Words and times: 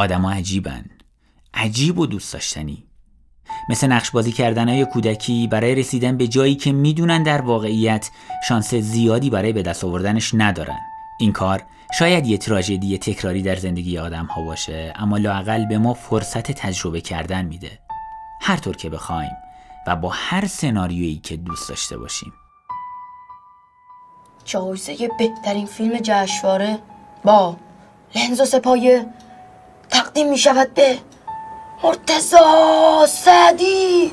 آدما 0.00 0.30
عجیبن. 0.30 0.84
عجیب 1.54 1.98
و 1.98 2.06
دوست 2.06 2.32
داشتنی. 2.32 2.84
مثل 3.68 3.86
نقش 3.86 4.10
بازی 4.10 4.32
کردن 4.32 4.68
های 4.68 4.84
کودکی 4.84 5.46
برای 5.46 5.74
رسیدن 5.74 6.16
به 6.16 6.28
جایی 6.28 6.54
که 6.54 6.72
می‌دونن 6.72 7.22
در 7.22 7.40
واقعیت 7.40 8.10
شانس 8.48 8.74
زیادی 8.74 9.30
برای 9.30 9.52
به 9.52 9.62
دست 9.62 9.84
آوردنش 9.84 10.30
ندارن. 10.34 10.78
این 11.20 11.32
کار 11.32 11.62
شاید 11.98 12.26
یه 12.26 12.38
تراژدی 12.38 12.98
تکراری 12.98 13.42
در 13.42 13.56
زندگی 13.56 13.98
آدم 13.98 14.26
ها 14.26 14.42
باشه 14.42 14.92
اما 14.96 15.16
لاقل 15.16 15.66
به 15.66 15.78
ما 15.78 15.94
فرصت 15.94 16.52
تجربه 16.52 17.00
کردن 17.00 17.44
میده. 17.44 17.78
هر 18.40 18.56
طور 18.56 18.76
که 18.76 18.90
بخوایم 18.90 19.36
و 19.86 19.96
با 19.96 20.08
هر 20.08 20.46
سناریویی 20.46 21.16
که 21.16 21.36
دوست 21.36 21.68
داشته 21.68 21.98
باشیم. 21.98 22.32
جایزه 24.44 25.08
بهترین 25.18 25.66
فیلم 25.66 25.98
جشنواره؟ 26.02 26.78
با 27.24 27.56
لنز 28.14 28.40
و 28.40 28.44
سپایه 28.44 29.06
تقدیم 29.98 30.30
می 30.30 30.38
شود 30.38 30.74
به 30.74 30.98
مرتزا 31.84 33.06
سعدی. 33.06 34.12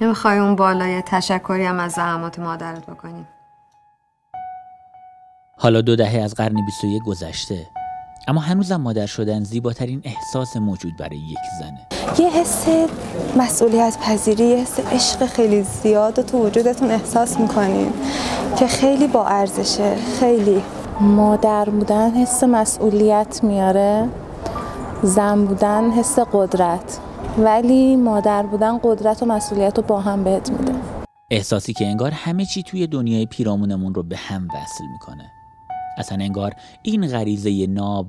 نمی‌خوای 0.00 0.38
اون 0.38 0.56
بالای 0.56 1.02
تشکری 1.02 1.64
هم 1.64 1.80
از 1.80 1.92
زحمات 1.92 2.38
مادرت 2.38 2.86
بکنیم 2.86 3.28
حالا 5.64 5.80
دو 5.80 5.96
دهه 5.96 6.22
از 6.22 6.34
قرن 6.34 6.64
21 6.66 7.02
گذشته. 7.02 7.66
اما 8.28 8.40
هنوزم 8.40 8.76
مادر 8.76 9.06
شدن 9.06 9.44
زیباترین 9.44 10.02
احساس 10.04 10.56
موجود 10.56 10.96
برای 10.96 11.18
یک 11.18 11.38
زنه. 11.60 11.86
یه 12.18 12.30
حس 12.30 12.66
مسئولیت 13.36 13.98
پذیری 14.02 14.44
یه 14.44 14.56
حس 14.56 14.80
عشق 14.80 15.26
خیلی 15.26 15.62
زیاد 15.62 16.18
و 16.18 16.22
تو 16.22 16.46
وجودتون 16.46 16.90
احساس 16.90 17.40
می‌کنین 17.40 17.92
که 18.58 18.66
خیلی 18.66 19.06
با 19.06 19.26
ارزشه 19.26 19.96
خیلی. 20.20 20.62
مادر 21.00 21.64
بودن 21.64 22.10
حس 22.10 22.44
مسئولیت 22.44 23.40
میاره 23.42 24.08
زن 25.02 25.44
بودن 25.44 25.90
حس 25.90 26.18
قدرت. 26.18 26.98
ولی 27.38 27.96
مادر 27.96 28.42
بودن 28.42 28.78
قدرت 28.82 29.22
و 29.22 29.26
مسئولیت 29.26 29.76
رو 29.76 29.84
با 29.84 30.00
هم 30.00 30.24
بهت 30.24 30.50
میده. 30.50 30.74
احساسی 31.30 31.72
که 31.72 31.86
انگار 31.86 32.10
همه 32.10 32.44
چی 32.44 32.62
توی 32.62 32.86
دنیای 32.86 33.26
پیرامونمون 33.26 33.94
رو 33.94 34.02
به 34.02 34.16
هم 34.16 34.48
وصل 34.48 34.84
می‌کنه. 34.92 35.30
اصلا 35.98 36.18
انگار 36.20 36.52
این 36.82 37.06
غریزه 37.06 37.66
ناب 37.66 38.06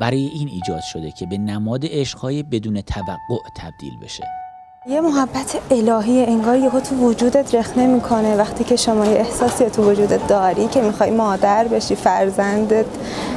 برای 0.00 0.30
این 0.34 0.48
ایجاد 0.48 0.80
شده 0.80 1.10
که 1.10 1.26
به 1.26 1.38
نماد 1.38 1.80
عشقهای 1.84 2.42
بدون 2.42 2.80
توقع 2.80 3.36
تبدیل 3.56 3.98
بشه. 4.02 4.24
یه 4.88 5.00
محبت 5.00 5.58
الهی 5.70 6.24
انگار 6.24 6.56
یهو 6.56 6.80
تو 6.80 6.96
وجودت 6.96 7.54
رخنه 7.54 7.86
می‌کنه 7.86 8.36
وقتی 8.36 8.64
که 8.64 8.76
شما 8.76 9.06
یه 9.06 9.16
احساسی 9.16 9.64
تو 9.64 9.90
وجودت 9.90 10.26
داری 10.26 10.68
که 10.68 10.80
می‌خوای 10.80 11.10
مادر 11.10 11.68
بشی 11.68 11.94
فرزندت 11.94 12.86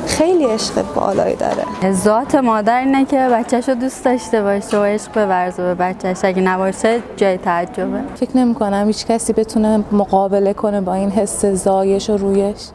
خیلی 0.08 0.46
عشق 0.46 0.94
بالایی 0.94 1.36
داره. 1.36 1.92
ذات 1.92 2.36
مادر 2.36 2.80
اینه 2.80 3.06
که 3.06 3.30
بچهش 3.32 3.70
رو 3.70 3.76
دوست 3.76 4.06
داشته 4.06 4.42
باشه 4.42 4.78
و 4.78 4.84
عشق 4.84 5.14
بورزه 5.14 5.64
به 5.64 5.76
بچهش. 5.76 6.18
اگه 6.24 6.42
نباشه 6.42 7.02
جای 7.18 7.38
تعجبه. 7.38 8.02
فکر 8.16 8.38
نمی 8.38 8.54
کنم 8.54 8.88
هیچ 8.88 9.06
کسی 9.06 9.34
بتونه 9.34 9.84
مقابله 9.92 10.54
کنه 10.54 10.82
با 10.82 10.94
این 10.94 11.10
حس 11.10 11.46
زایش 11.46 12.10
و 12.10 12.18
رویش. 12.18 12.68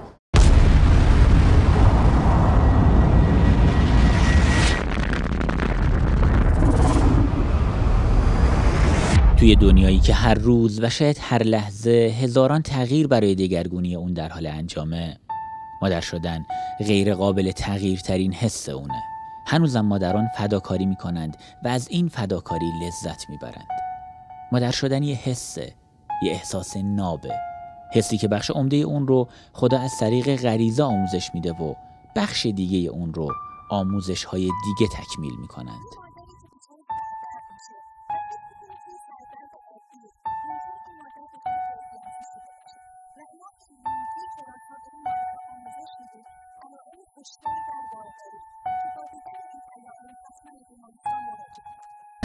توی 9.45 9.57
دنیایی 9.57 9.99
که 9.99 10.15
هر 10.15 10.35
روز 10.35 10.81
و 10.83 10.91
شاید 10.91 11.19
هر 11.21 11.43
لحظه 11.43 11.91
هزاران 11.91 12.63
تغییر 12.63 13.07
برای 13.07 13.35
دگرگونی 13.35 13.95
اون 13.95 14.13
در 14.13 14.29
حال 14.29 14.47
انجامه 14.47 15.17
مادر 15.83 16.01
شدن 16.01 16.45
غیر 16.79 17.15
قابل 17.15 17.51
تغییر 17.51 18.01
ترین 18.01 18.33
حس 18.33 18.69
اونه. 18.69 19.03
هنوزم 19.47 19.81
مادران 19.81 20.29
فداکاری 20.37 20.87
می‌کنند 20.87 21.37
و 21.65 21.69
از 21.69 21.89
این 21.89 22.09
فداکاری 22.09 22.67
لذت 22.83 23.31
می‌برند. 23.31 23.69
مادر 24.53 24.71
شدن 24.71 25.03
یه 25.03 25.17
حسه 25.17 25.73
یه 26.23 26.33
احساس 26.33 26.77
نابه. 26.77 27.35
حسی 27.93 28.19
که 28.19 28.29
بخش 28.29 28.51
عمده 28.51 28.77
اون 28.77 29.07
رو 29.07 29.29
خدا 29.53 29.79
از 29.79 29.93
طریق 30.01 30.37
غریزه 30.37 30.83
آموزش 30.83 31.31
میده 31.35 31.53
و 31.53 31.75
بخش 32.17 32.47
دیگه 32.47 32.89
اون 32.89 33.15
رو 33.15 33.33
آموزش 33.71 34.25
های 34.25 34.51
دیگه 34.65 34.93
تکمیل 34.93 35.35
می‌کنند. 35.41 36.05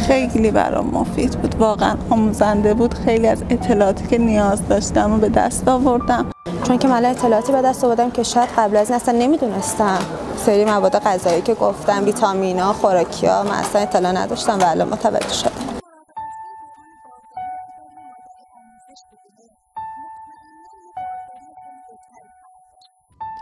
خیلی 0.10 0.52
برام 0.52 0.88
مفید 0.88 1.42
بود. 1.42 1.56
واقعا 1.56 1.98
آموزنده 2.10 2.74
بود. 2.74 2.94
خیلی 2.94 3.28
از 3.28 3.44
اطلاعاتی 3.50 4.08
که 4.08 4.18
نیاز 4.18 4.68
داشتم 4.68 5.14
و 5.14 5.18
به 5.18 5.30
دست 5.30 5.68
آوردم. 5.68 6.32
چون 6.64 6.78
که 6.78 6.88
من 6.88 7.06
اطلاعاتی 7.06 7.52
به 7.52 7.62
دست 7.62 7.84
آوردم 7.84 8.12
که 8.12 8.24
شاید 8.24 8.50
قبل 8.58 8.78
از 8.78 8.90
این 8.90 8.96
اصلا 8.96 9.20
نمی‌دونستم. 9.20 10.00
سری 10.38 10.66
مواد 10.66 11.00
غذایی 11.00 11.42
که 11.42 11.54
گفتم 11.54 12.06
ویتامینا 12.06 12.74
خوراکیا 12.74 13.44
من 13.44 13.52
اصلا 13.52 13.82
اطلاع 13.82 14.12
نداشتم 14.12 14.60
و 14.60 14.64
الان 14.64 14.90
متوجه 14.90 15.34
شدم. 15.34 15.52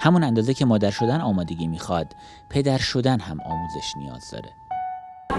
همون 0.01 0.23
اندازه 0.23 0.53
که 0.53 0.65
مادر 0.65 0.91
شدن 0.91 1.21
آمادگی 1.21 1.67
می‌خواد 1.67 2.15
پدر 2.49 2.77
شدن 2.77 3.19
هم 3.19 3.37
آموزش 3.41 3.93
نیاز 3.97 4.31
داره. 4.31 4.66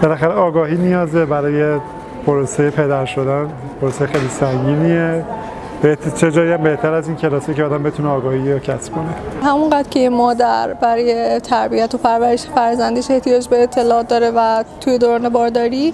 بالاخره 0.01 0.33
آگاهی 0.33 0.77
نیازه 0.77 1.25
برای 1.25 1.79
پروسه 2.25 2.69
پدر 2.69 3.05
شدن. 3.05 3.49
پروسه 3.81 4.07
خیلی 4.07 4.29
سنگینیه. 4.29 5.25
چه 6.15 6.31
جایی 6.31 6.51
هم 6.51 6.63
بهتر 6.63 6.93
از 6.93 7.07
این 7.07 7.17
کلاسه 7.17 7.53
که 7.53 7.63
آدم 7.63 7.83
بتونه 7.83 8.09
آگاهی 8.09 8.53
رو 8.53 8.59
کسب 8.59 8.93
کنه. 8.93 9.05
همونقدر 9.43 9.89
که 9.89 10.09
مادر 10.09 10.73
برای 10.73 11.39
تربیت 11.39 11.95
و 11.95 11.97
پرورش 11.97 12.45
فرزندش 12.45 13.11
احتیاج 13.11 13.47
به 13.47 13.63
اطلاعات 13.63 14.07
داره 14.07 14.31
و 14.35 14.63
توی 14.81 14.97
دوران 14.97 15.29
بارداری 15.29 15.93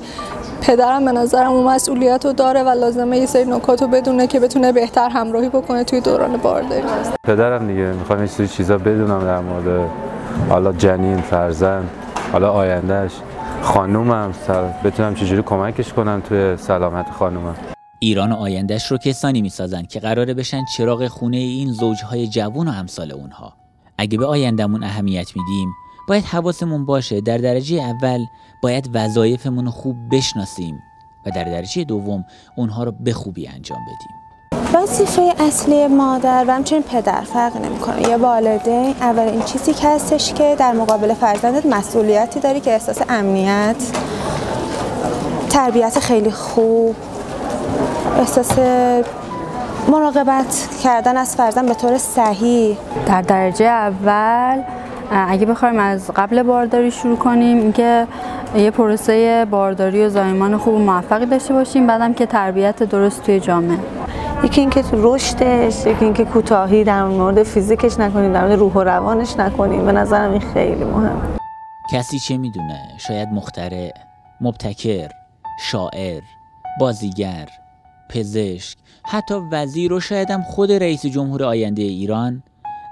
پدرم 0.62 1.06
به 1.06 1.12
نظرم 1.12 1.52
اون 1.52 1.74
مسئولیت 1.74 2.26
رو 2.26 2.34
داره 2.34 2.64
و 2.64 2.70
لازمه 2.70 3.18
یه 3.18 3.26
سری 3.26 3.46
نکات 3.46 3.82
رو 3.82 3.88
بدونه 3.88 4.28
که 4.28 4.40
بتونه 4.40 4.72
بهتر 4.72 5.10
همراهی 5.10 5.50
بکنه 5.50 5.84
توی 5.84 6.02
دوران 6.02 6.38
بارداری. 6.38 6.84
پدرم 7.24 7.68
دیگه 7.68 7.84
می‌خوام 7.84 8.20
این 8.20 8.28
سری 8.28 8.48
چیزا 8.48 8.78
بدونم 8.78 9.24
در 9.24 9.40
مورد 9.40 9.90
حالا 10.50 10.72
جنین 10.72 11.18
فرزند 11.18 11.90
حالا 12.32 12.52
آیندهش 12.52 13.12
خانومم 13.66 14.34
بتونم 14.84 15.16
چجوری 15.16 15.42
کمکش 15.42 15.94
کنم 15.94 16.22
توی 16.22 16.58
سلامت 16.58 17.12
خانومم. 17.12 17.56
ایران 18.00 18.32
آیندهش 18.32 18.92
رو 18.92 18.98
کسانی 18.98 19.42
می‌سازن 19.42 19.84
که 19.84 20.00
قراره 20.00 20.34
بشن 20.34 20.66
چراغ 20.78 21.08
خونه 21.08 21.38
این 21.38 21.72
زوجهای 21.72 22.28
جوون 22.28 22.68
و 22.68 22.72
امثال 22.72 23.12
اونها. 23.12 23.54
اگه 23.98 24.18
به 24.18 24.26
آیندهمون 24.26 24.84
اهمیت 24.84 25.28
میدیم 25.36 25.70
باید 26.08 26.24
حواسمون 26.24 26.86
باشه 26.86 27.22
در 27.22 27.38
درجه 27.38 27.82
اول 27.82 28.20
باید 28.64 28.90
وظایفمون 28.94 29.66
رو 29.66 29.72
خوب 29.72 29.96
بشناسیم 30.12 30.80
و 31.26 31.32
در 31.36 31.44
درجه 31.44 31.84
دوم 31.84 32.26
اونها 32.56 32.84
رو 32.84 32.92
به 32.92 33.14
خوبی 33.14 33.48
انجام 33.48 33.80
بدیم. 33.86 34.25
وظیفه 34.74 35.34
اصلی 35.40 35.88
مادر 35.88 36.46
و 36.48 36.54
همچنین 36.54 36.84
پدر 36.84 37.22
فرق 37.22 37.58
نمی‌کنه. 37.58 38.10
یا 38.10 38.18
والدین 38.18 38.96
اول 39.02 39.20
این 39.20 39.42
چیزی 39.42 39.74
که 39.74 39.88
هستش 39.88 40.34
که 40.34 40.56
در 40.60 40.72
مقابل 40.72 41.14
فرزندت 41.14 41.66
مسئولیتی 41.66 42.40
داری 42.40 42.60
که 42.60 42.72
احساس 42.72 42.98
امنیت 43.10 43.76
تربیت 45.50 46.00
خیلی 46.00 46.32
خوب 46.32 46.96
احساس 48.20 48.52
مراقبت 49.88 50.68
کردن 50.84 51.18
از 51.18 51.36
فرزند 51.36 51.68
به 51.68 51.74
طور 51.74 51.98
صحیح. 51.98 52.78
در 53.08 53.22
درجه 53.22 53.66
اول 53.66 54.62
اگه 55.12 55.46
بخوایم 55.46 55.80
از 55.80 56.12
قبل 56.16 56.44
بارداری 56.44 56.92
شروع 56.92 57.18
کنیم 57.18 57.58
اینکه 57.58 58.08
یه 58.56 58.72
پروسه 58.72 59.46
بارداری 59.52 60.06
و 60.06 60.10
زایمان 60.10 60.58
خوب 60.58 60.74
و 60.74 60.80
موفقی 60.80 61.26
داشته 61.26 61.54
باشیم 61.54 61.88
بعدم 61.88 62.14
که 62.14 62.26
تربیت 62.26 62.84
درست 62.84 63.24
توی 63.24 63.40
جامعه. 63.40 63.78
یکی 64.44 64.62
اینکه 64.62 64.82
تو 64.82 65.16
رشدش 65.16 65.86
یکی 65.86 66.06
اینکه 66.06 66.26
کوتاهی 66.26 66.84
در 66.84 67.06
مورد 67.06 67.44
فیزیکش 67.44 68.00
نکنیم 68.00 68.34
در 68.34 68.42
مورد 68.42 68.60
روح 68.60 68.74
و 68.74 68.84
روانش 68.84 69.38
نکنیم. 69.38 69.86
به 69.86 69.92
نظرم 69.92 70.32
این 70.32 70.42
خیلی 70.54 70.84
مهم. 70.84 71.38
کسی 71.92 72.20
چه 72.20 72.38
می‌دونه؟ 72.38 72.80
شاید 72.98 73.30
مخترع 73.30 73.90
مبتکر 74.42 75.10
شاعر 75.60 76.22
بازیگر 76.80 77.50
پزشک 78.10 78.78
حتی 79.06 79.34
وزیر 79.52 79.94
و 79.94 80.00
شاید 80.00 80.32
هم 80.32 80.42
خود 80.44 80.72
رئیس 80.72 81.06
جمهور 81.06 81.44
آینده 81.44 81.82
ایران. 81.82 82.44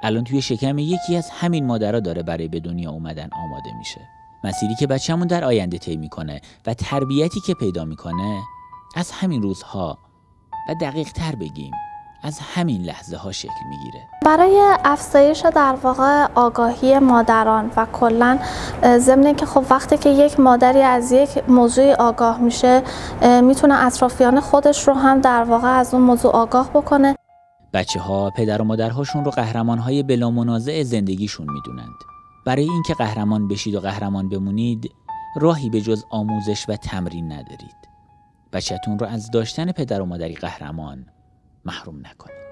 الان 0.03 0.23
توی 0.23 0.41
شکم 0.41 0.77
یکی 0.77 1.17
از 1.17 1.29
همین 1.29 1.65
مادرها 1.65 1.99
داره 1.99 2.23
برای 2.23 2.47
به 2.47 2.59
دنیا 2.59 2.91
اومدن 2.91 3.29
آماده 3.31 3.77
میشه. 3.77 4.01
مسیری 4.43 4.75
که 4.75 4.87
بچه‌مون 4.87 5.27
در 5.27 5.43
آینده 5.43 5.77
طی 5.77 5.97
می‌کنه 5.97 6.41
و 6.65 6.73
تربیتی 6.73 7.39
که 7.39 7.53
پیدا 7.53 7.85
می‌کنه 7.85 8.39
از 8.95 9.11
همین 9.11 9.41
روزها 9.41 9.97
و 10.69 10.75
دقیق 10.81 11.11
تر 11.11 11.35
بگیم. 11.35 11.71
از 12.25 12.39
همین 12.39 12.81
لحظه 12.81 13.17
ها 13.17 13.31
شکل 13.31 13.65
می‌گیره. 13.69 14.07
برای 14.25 14.73
افزایش 14.85 15.45
در 15.55 15.75
واقع 15.83 16.27
آگاهی 16.35 16.99
مادران 16.99 17.71
و 17.77 17.87
کلا 17.93 18.39
ضمن 18.97 19.35
که 19.35 19.45
خب 19.45 19.65
وقتی 19.69 19.97
که 19.97 20.09
یک 20.09 20.39
مادری 20.39 20.81
از 20.81 21.11
یک 21.11 21.49
موضوع 21.49 21.93
آگاه 21.93 22.39
میشه 22.39 22.83
می‌تونه 23.41 23.85
اطرافیان 23.85 24.39
خودش 24.39 24.87
رو 24.87 24.93
هم 24.93 25.21
در 25.21 25.43
واقع 25.43 25.67
از 25.67 25.93
اون 25.93 26.03
موضوع 26.03 26.31
آگاه 26.31 26.69
بکنه. 26.69 27.15
بچه 27.73 27.99
ها 27.99 28.29
پدر 28.29 28.61
و 28.61 28.65
مادرهاشون 28.65 29.25
رو 29.25 29.31
قهرمان 29.31 29.77
های 29.77 30.03
بلا 30.03 30.31
منازع 30.31 30.83
زندگیشون 30.83 31.47
می‌دونند. 31.49 31.95
برای 32.45 32.69
اینکه 32.69 32.93
قهرمان 32.93 33.47
بشید 33.47 33.75
و 33.75 33.79
قهرمان 33.79 34.29
بمونید 34.29 34.91
راهی 35.35 35.69
به 35.69 35.81
جز 35.81 36.05
آموزش 36.09 36.65
و 36.69 36.75
تمرین 36.75 37.31
ندارید. 37.31 37.92
بچهتون 38.53 38.99
رو 38.99 39.05
از 39.07 39.31
داشتن 39.31 39.71
پدر 39.71 40.01
و 40.01 40.05
مادری 40.05 40.35
قهرمان 40.35 41.05
محروم 41.65 41.99
نکنید. 41.99 42.42